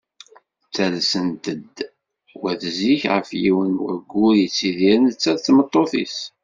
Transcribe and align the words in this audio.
Ttalsen-d 0.67 1.45
wat 2.41 2.61
zik 2.77 3.01
ɣef 3.13 3.29
yiwen 3.41 3.71
n 3.77 3.81
waggur 3.83 4.33
yettidir 4.39 4.97
netta 5.01 5.31
d 5.35 5.39
tmeṭṭut-is. 5.39 6.17